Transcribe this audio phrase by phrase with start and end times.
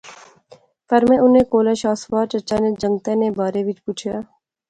[0.87, 4.17] فیر میں انیں کولا شاہ سوار چچا نے جنگتے نے بارے وچ پچھیا